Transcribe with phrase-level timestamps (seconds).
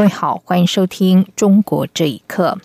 [0.00, 2.58] 各位好，欢迎收听《中国这一刻》。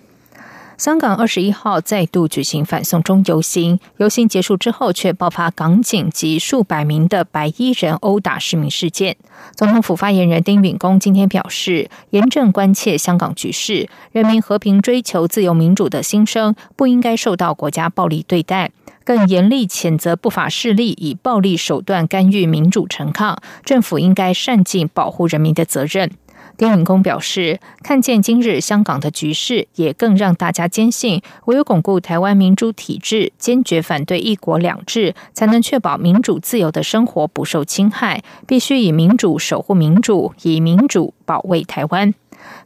[0.82, 9.18] 香港二十一号再度举行反送中游行，游行结束之后，却爆发港警及数百名的白衣人殴打市民事件。
[9.54, 18.71] 总统府发言人丁允恭今天表示，严正关切香港局势，人民和平追求自由民主的心声不应该受到国家暴力对待，
[19.04, 26.10] 更严厉谴责不法势力以暴力手段干预民主陈抗，政府应该善尽保护人民的责任。
[26.57, 38.23] 丁允恭表示，看见今日香港的局势，也更让大家坚信，唯有巩固台湾民主体制，坚决反对一国两制，才能确保民主自由的生活不受侵害。
[38.47, 42.13] 必须以民主守护民主，以民主保卫台湾。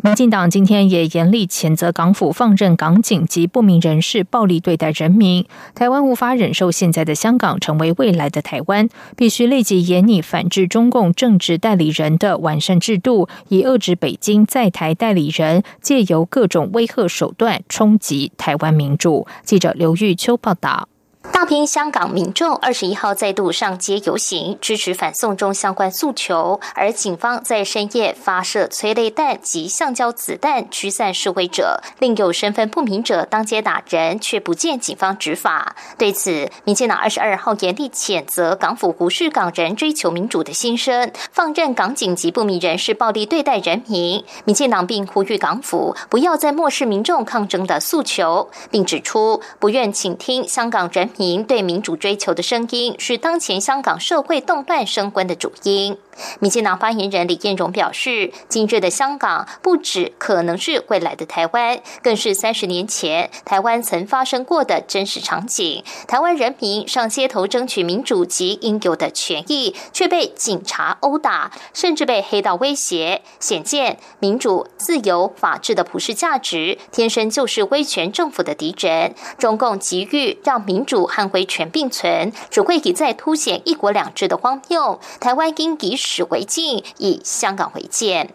[0.01, 5.45] 民进党今天也严厉谴责港府放任港警及不明人士暴力对待人民。
[5.75, 19.27] 台湾无法忍受现在的香港成为未来的台湾，必须立即严拟反制中共政治代理人的完善制度，以遏制北京在台代理人借由各种威吓手段冲击台湾民主。
[19.43, 20.87] 记者刘玉秋报道。
[21.21, 26.61] 大批香港民众二十一号再度上街游行，支持反送中相关诉求。
[26.75, 35.75] 而警方在深夜发射催泪弹及橡胶子弹驱散示威者，另有身份不明者当街打人，却不见警方执法。
[35.97, 44.23] 对此，民进党二十二号严厉谴责港府无视港人追求民主的心声，放任港警及不明人士暴力对待人民。
[44.45, 51.08] 民进党并呼吁港府不要再漠视民众抗争的诉求，并指出不愿倾听香港人。
[51.17, 55.97] 民对民主追求的声音，是当前香港社会动乱升温的主因。
[56.39, 65.83] 民进党发言人李彦荣表示，今日的香港不止可能是未来的台湾，更是三十年前台湾曾发生过的真实场景。
[66.07, 73.21] 台湾人民上街头争取民主及应有的权益，却被警察殴打，甚至被黑道威胁。
[73.39, 79.13] 显见，民主、自由、法治的普世价值，天生就是威权政府的敌人。
[79.37, 84.99] 中共急于让民主和威权并存，只会一再凸显一国两制的荒谬。
[85.19, 85.95] 台湾应以。
[86.11, 88.33] 史为镜，以香港为鉴。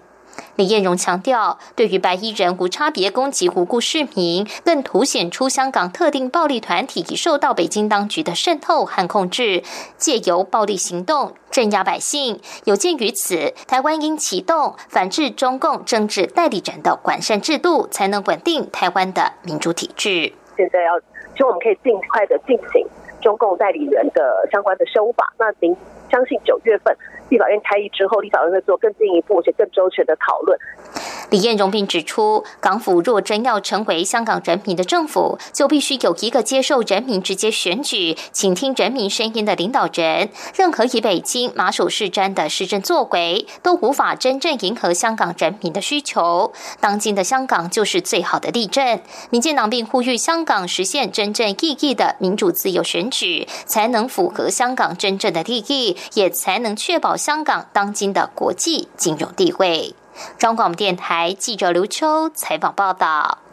[0.56, 9.64] 李彦荣强调，对于白衣人无差别攻击无辜市民，更凸显出香港特定暴力团体已受到北京当局的渗透和控制，
[9.96, 12.40] 借由暴力行动镇压百姓。
[12.64, 20.32] 有鉴于此，台湾应启动反制中共政治代理人的完善制度，才能稳定台湾的民主体制。
[20.56, 20.98] 现在要，
[21.36, 22.86] 希望我们可以尽快的进行
[23.20, 25.32] 中共代理人的相关的修法。
[25.38, 25.76] 那您
[26.14, 26.97] 相信九月份？
[27.30, 30.56] 立法院开议之后，立法院会做更进一步且更周全的讨论。
[31.30, 40.28] 李彦荣并指出，港府若真要成为香港人民的政府，就必须有一个接受人民直接选举、倾听人民声音的领导人。
[40.54, 46.52] 任何以北京马首是瞻的施政作为，都无法真正迎合香港人民的需求。
[46.78, 49.00] 当今的香港就是最好的例证。
[49.31, 59.94] 民进党并呼吁香港实现真正意义的民主自由选举，才能符合香港真正的利益，也才能确保香港当今的国际金融地位。
[60.38, 63.44] 中广电台记者刘秋采访报道。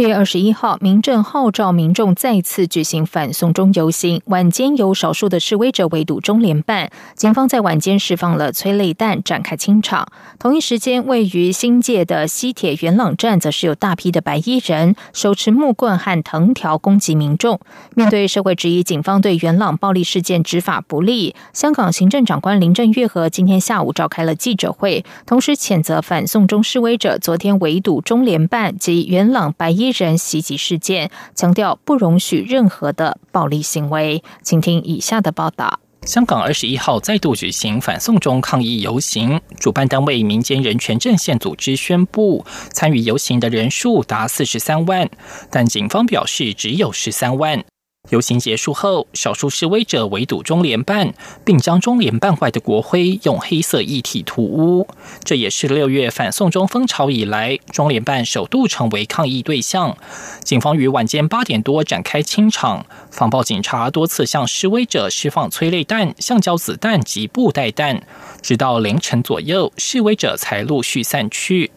[0.00, 4.22] 七月二十一号，民政号召民众再次举行反送中游行。
[4.24, 10.08] 晚间有少数的示威者围堵中联办，警方在晚间释放了催泪弹，展开清场。
[10.38, 17.60] 同一时间，位于新界的西铁元朗站，则是有大批的白衣人手持木棍和藤条攻击民众。
[17.94, 29.89] 面对社会质疑，警方对元朗暴力事件执法不力，香港行政长官林郑月娥今天下午召开了记者会，同时谴责反送中示威者昨天围堵中联办及元朗白衣。
[29.90, 34.22] 人袭击事件，强调不容许任何的暴力行为。
[34.42, 45.08] 请听以下的报道：香港二十一号再度举行反送中抗议游行，主办单位民间人权阵线组织宣布，参与游行的人数达四十三万，
[45.50, 47.62] 但警方表示只有十三万。
[48.08, 51.12] 游行结束后，少数示威者围堵中联办，
[51.44, 54.88] 并将中联办外的国徽用黑色液体涂污。
[55.22, 59.96] 这也是六月反送中风潮以来，中联办首度成为抗议对象。
[60.42, 68.02] 警方于晚间八点多展开清场，防暴警察多次向示威者释放催泪弹、橡胶子弹及布袋弹，
[68.42, 71.70] 直到凌晨左右，示威者才陆续散去。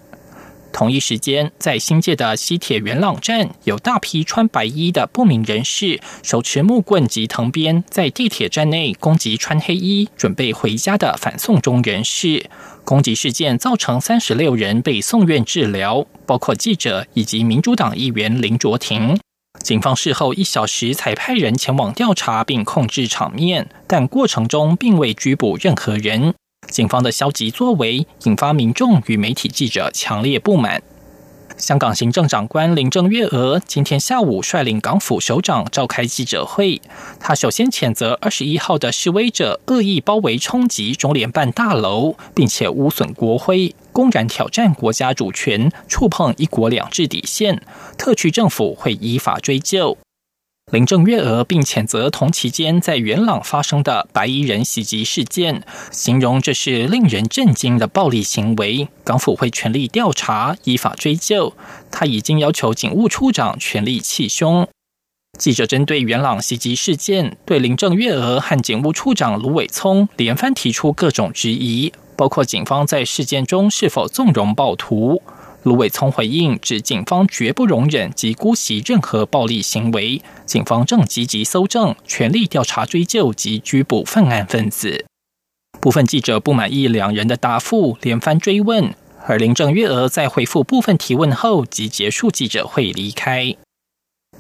[0.74, 12.50] 同一时间，在新界的西铁元朗站，有大批穿白衣的不明人士，手持木棍及藤鞭，在地铁站内攻击穿黑衣、准备回家的反送中人士。
[12.84, 19.18] 攻击事件造成三十六人被送院治疗，包括记者以及民主党议员林卓廷。
[19.62, 26.34] 警方事后一小时才派人前往调查并控制场面，但过程中并未拘捕任何人。
[26.68, 30.82] 警方的消极作为引发民众与媒体记者强烈不满。
[31.56, 36.82] 香港行政长官林郑月娥今天下午率领港府首长召开记者会，
[37.20, 47.62] 他首先谴责二十一号的示威者恶意包围冲击中联办大楼，并且污损国徽，公然挑战国家主权，触碰一国两制底线，
[47.98, 49.96] 特区政府会依法追究。
[50.72, 55.62] 林郑月娥并谴责同期间在元朗发生的白衣人袭击事件，
[55.92, 58.88] 形容这是令人震惊的暴力行为。
[59.04, 61.54] 港府会全力调查，依法追究。
[61.92, 64.68] 他已经要求警务处长全力缉凶。
[65.38, 75.22] 记者针对元朗袭击事件，对林郑月娥和警务处长卢伟聪连番提出各种质疑，包括警方在事件中是否纵容暴徒。
[75.64, 85.06] 卢伟聪回应指，警方绝不容忍及姑息任何暴力行为，警方正积极搜证，全力调查追究及拘捕犯案分子。
[85.80, 88.94] 部分记者不满意两人的答复，连番追问，
[89.26, 93.56] 而林郑月娥在回复部分提问后即结束记者会离开。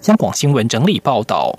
[0.01, 1.57] 香港新闻整理报道。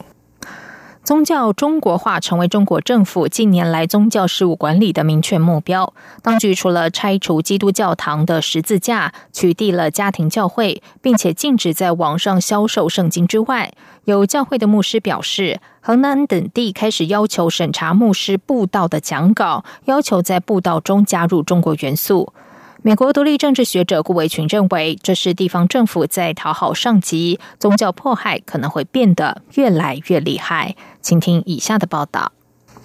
[1.04, 5.92] 宗教中国化成为中国政府近年来宗教事务管理的明确目标。
[6.22, 13.70] 当局除了拆除基督教堂的十字架，取缔了家庭教会，并且禁止在网上销售圣经之外，
[14.04, 22.32] 有教会的牧师表示，河南等地开始要求审查牧师布道的讲稿，要求在布道中加入中国元素。
[22.86, 30.76] 美国独立政治学者顾维群认为，这是地方政府在讨好上级，宗教迫害可能会变得越来越厉害。
[31.00, 32.33] 请听以下的报道。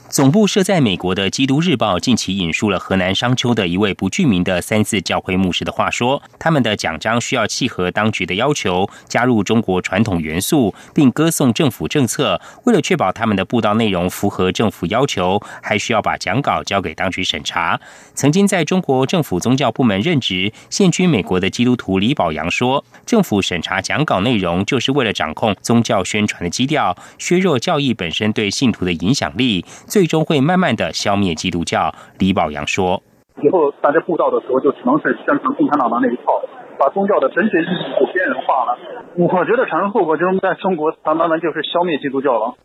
[0.09, 12.41] 总部设在美国的《基督日报》近期引述了河南商丘的一位不具名的三四教会牧师的话说：“他们的奖章需要契合当局的要求，加入中国传统元素，并歌颂政府政策。
[12.63, 17.79] 为了确保他们的布道内容符合政府要求，还需要把讲稿交给当局审查。”
[18.15, 29.63] 曾经在中国政府宗教部门任职、现居美国的基督徒李宝阳说：“政府审查讲稿内容，就是为了掌控宗教宣传的基调，削弱教义本身对信徒的影响力。”
[29.98, 31.93] 最终会慢慢的消灭基督教。
[32.17, 33.01] 李宝阳说
[33.41, 36.41] ：“以后大家布道的时候，就只能是宣传共产党的那一套，
[36.77, 38.77] 把宗教的神学意义边缘化了。
[39.15, 42.55] 我觉得产生后果就是在中国，当然就是消灭基督教了。”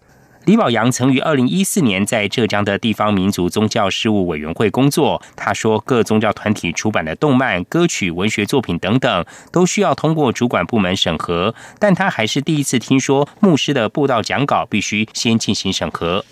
[0.47, 5.23] 李宝阳曾于二零一四年在浙江的地方民族宗教事务委员会工作。
[5.35, 11.55] 他说，各宗教团体出版的动漫、歌曲、文学作品等等，都需要通过主管部门审核。
[11.79, 16.23] 但他还是第一次听说，牧师的布道讲稿必须先进行审核。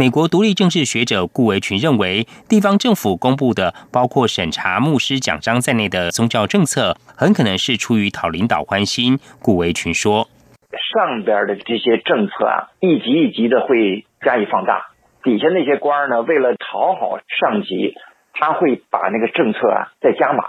[0.00, 9.18] 美国独立政治学者顾维群认为，地方政府公布的包括审查牧师奖章在内的宗教政策，很可能是出于讨领导欢心。
[9.42, 10.26] 顾维群说
[10.72, 14.86] ：“上边的这些政策啊，一级一级的会加以放大，
[15.22, 17.94] 底下那些官儿呢，为了讨好上级，
[18.32, 20.44] 他会把那个政策啊再加码，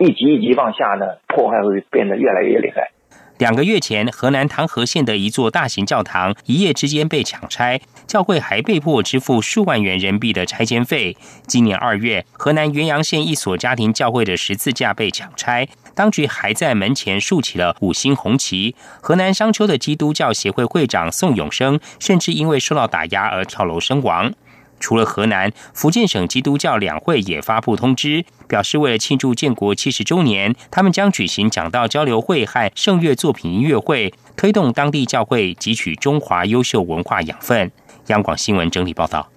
[0.00, 2.90] 一级一级往下呢，破坏会变得越来越厉害。”
[3.38, 11.14] 两个月前，河南唐河县的一座大型教堂一夜之间被抢拆，教会还被迫支付数万元人民币的拆迁费。
[11.46, 18.74] 今年二月，河南原阳县一所家庭教会的十字架被抢拆，当局还在门前竖起了五星红旗。
[19.02, 24.32] 河南商丘的基督教协会会长宋永生甚至因为受到打压而跳楼身亡。
[24.78, 37.70] 除了河南，福建省基督教两会也发布通知，表示为了庆祝建国七十周年，他们将举行讲道交流会和圣乐作品音乐会，推动当地教会汲取中华优秀文化养分。
[38.08, 39.28] 央广新闻整理报道。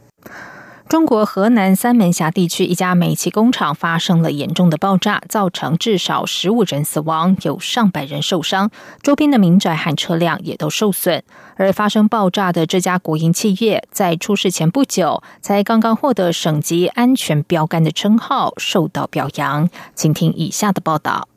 [0.89, 8.71] 中国河南三门峡地区一家煤气工厂发生了严重的爆炸，造成至少十五人死亡，有上百人受伤，
[9.03, 11.23] 周边的民宅和车辆也都受损。
[11.57, 19.69] 而发生爆炸的这家国营企业，在出事前不久才刚刚获得省级安全标杆的称号，受到表扬。
[19.93, 21.29] 请听以下的报道：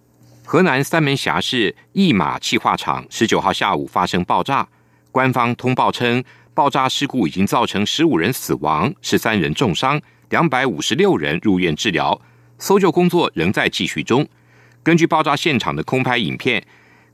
[0.46, 4.68] 河南三门峡市一马气化厂十九号下午发生爆炸，
[5.10, 6.24] 官方通报称。
[6.54, 12.20] 爆炸事故已经造成十五人死亡，十三人重伤，两百五十六人入院治疗，
[12.58, 14.26] 搜救工作仍在继续中。
[14.82, 16.62] 根据爆炸现场的空拍影片，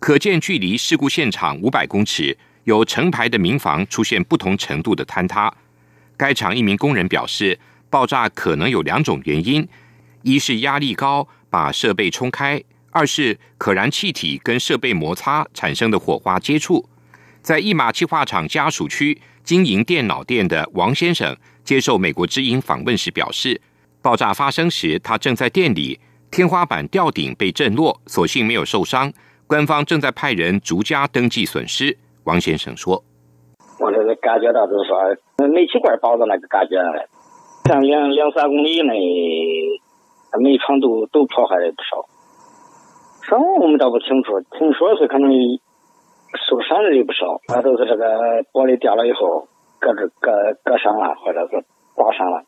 [0.01, 5.53] 可见距离事故现场五百公尺，有成排的民房出现不同程度的坍塌。
[6.17, 7.57] 该厂一名工人表示，
[7.89, 9.69] 爆炸可能有两种原因：
[10.23, 16.89] 一是压力高把设备冲开，二是可燃气体跟设备摩擦产生的火花接触。
[17.41, 23.61] 在一马气化厂家属区经营电脑店的王先生接受美国之音访问时表示，
[24.03, 25.99] 爆炸发生时他正在店里，
[26.31, 29.13] 天花板吊顶被震落，所幸没有受伤。
[29.47, 31.97] 官方正在派人逐家登记损失。
[32.25, 33.03] 王先生说
[33.81, 36.77] ：“我这个感觉到就是说，煤气管爆的那个感觉，
[37.65, 38.93] 像两两三公里以内，
[40.39, 42.05] 煤厂都都破坏了不少。
[43.27, 45.31] 伤亡我们倒不清楚，听说是可能。”
[46.37, 49.49] 受伤的也不少，那都是这个玻璃掉了以后，
[49.81, 50.33] 搁这割
[50.63, 52.43] 割伤了，或者是刮伤了，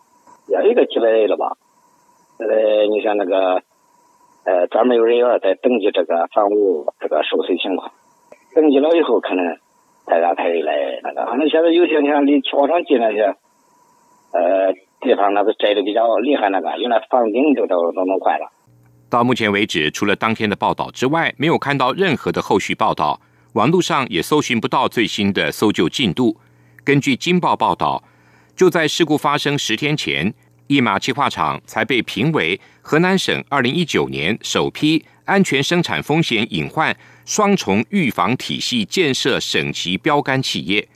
[0.48, 1.56] 也有一个几百了吧。
[2.38, 3.62] 呃，你像那个，
[4.44, 7.90] 呃，专门有人员在登记这个房屋这个受损情况，
[8.54, 9.56] 登记了以后，可能
[10.06, 11.24] 再让他来那个。
[11.26, 13.34] 反正现在有些你看离桥上近那些，
[14.32, 18.50] 呃，地方那个摘的比较厉害，那个有那房顶都都都弄坏了。
[19.10, 23.18] 到目前为止，除了当天的报道之外，没有看到任何的后续报道。
[23.54, 26.38] 网络上也搜寻不到最新的搜救进度。
[26.84, 28.02] 根据《金报》报道，
[28.54, 30.32] 就在事故发生十天前，
[30.68, 40.86] 一马气化厂才被评为河南省二零一九年首批安全生产风险隐患双重预防体系建设省级标杆企业。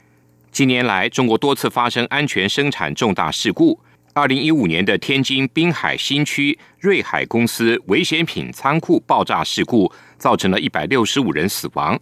[0.49, 3.77] 近年来，中国多次发生安全生产重大事故。
[4.13, 11.99] 二零一五年的天津滨海新区瑞海公司危险品仓库爆炸事故，造成了一百六十五人死亡。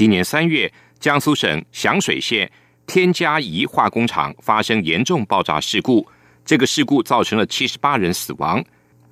[0.00, 2.50] 今年三月，江苏省响水县
[2.86, 6.08] 天嘉宜化工厂发生严重爆炸事故，
[6.42, 8.64] 这个事故造成了七十八人死亡。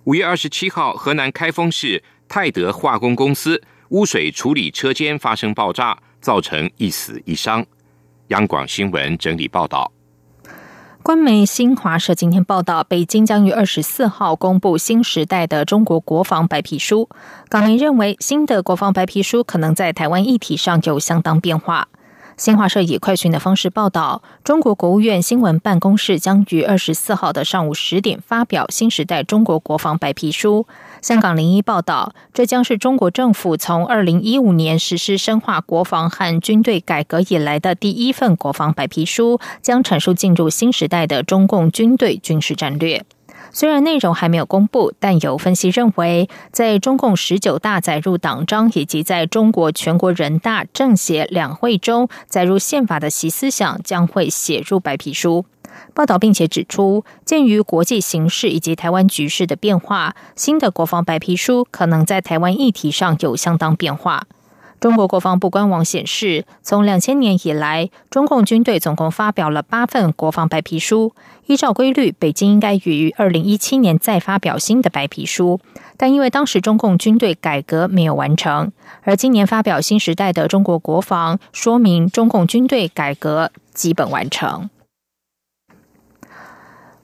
[0.04, 7.62] 五月二十七号，河南开封市泰德化工公司污水处理车间发生爆炸，造成一死一伤。
[8.28, 9.92] 央广新闻整理报道。
[11.09, 17.09] 官媒新华社今天报道，北京将于二十四号公布新时代的中国国防白皮书。
[17.49, 21.88] 港媒认为，新的国防白皮书可能在台湾议题上有相当变化。
[22.38, 30.64] 新华社以快讯的方式报道，中国国务院新闻办公室将于二十四号的上午十点发表新时代中国国防白皮书。
[31.02, 43.04] 香港零一报道，这将是中国政府从二零一五年实施深化国防和军队改革以来的第一份国防白皮书，将阐述进入新时代的中共军队军事战略。
[43.50, 55.47] 虽然内容还没有公布，但有分析认为，在中共十九大载入党章以及在中国全国人大政协两会中载入宪法的习思想将会写入白皮书。
[55.95, 64.25] 报道并且指出，鉴于国际形势以及台湾局势的变化，新的国防白皮书可能在台湾议题上有相当变化。
[64.81, 71.13] 中国国防部官网显示，从两千年以来，中共军队总共发表了八份国防白皮书。
[71.47, 75.59] 依照规律，北京应该于二零一七年再发表新的白皮书，
[75.97, 78.71] 但因为当时中共军队改革没有完成，
[79.03, 84.69] 而今年发表新时代的中国国防，说明中共军队改革基本完成。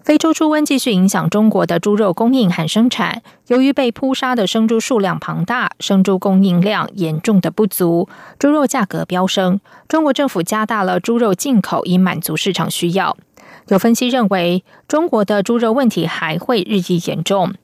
[0.04, 3.22] 非洲猪瘟继续影响中国的猪肉供应和生产。
[3.46, 8.06] 由于被扑杀的生猪数量庞大，生猪供应量严重的不足，
[8.38, 9.58] 猪肉价格飙升。
[9.88, 13.16] 中国政府加大了猪肉进口，以满足市场需要。
[13.68, 17.54] 有分析认为，中国的猪肉问题还会日益严重。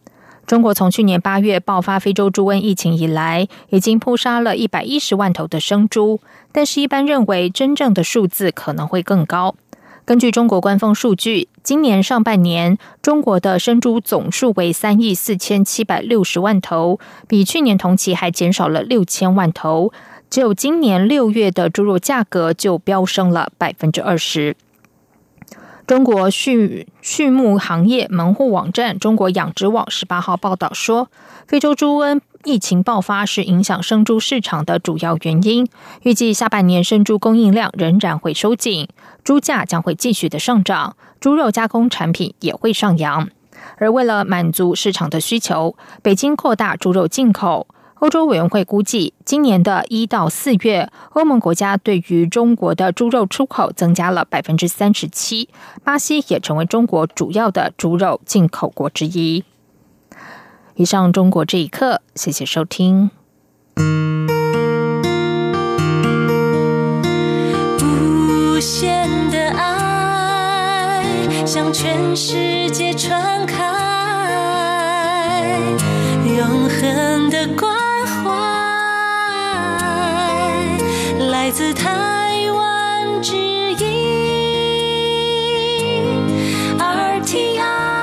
[0.46, 9.54] 中国从去年八月爆发非洲猪瘟疫情以来，已经扑杀了一百一十万头的生猪，但是，一般认为真正的数字可能会更高。
[10.10, 16.98] 根据中国官方数据，今年上半年中国的生猪总数为三亿四千七百六十万头，
[17.28, 19.92] 比去年同期还减少了六千万头。
[20.28, 24.56] 只有今年六月的猪肉价格就飙升了百分之二十。
[25.90, 31.08] 中国畜畜牧行业门户网站中国养殖网十八号报道说，
[31.48, 32.20] 非洲猪瘟。
[32.44, 35.66] 疫情爆发是影响生猪市场的主要原因。
[36.02, 38.86] 预计下半年生猪供应量仍然会收紧，
[39.24, 43.28] 猪价将会继续的上涨，猪肉加工产品也会上扬。
[43.78, 47.66] 而为了满足市场的需求，北京扩大猪肉进口。
[48.00, 55.50] 欧洲委员会估计，今年的一到四月，欧盟国家对于中国的猪肉出口增加了百分之三十七，
[55.84, 59.44] 巴西也成为中国主要的猪肉进口国之一。
[60.76, 63.10] 以上中国这一刻，谢谢收听。
[67.82, 71.04] 无限的爱
[71.44, 73.62] 向全世界传开，
[76.24, 77.79] 永恒的光。
[81.52, 81.99] Giữ